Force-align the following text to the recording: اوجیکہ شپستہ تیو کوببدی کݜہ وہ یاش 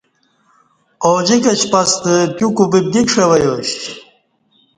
اوجیکہ 1.05 1.53
شپستہ 1.61 2.13
تیو 2.35 2.47
کوببدی 2.57 3.01
کݜہ 3.07 3.25
وہ 3.29 3.37
یاش 3.43 3.69